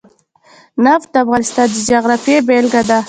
نفت 0.85 1.07
د 1.13 1.15
افغانستان 1.23 1.67
د 1.73 1.77
جغرافیې 1.89 2.37
بېلګه 2.47 2.81
ده. 2.89 2.97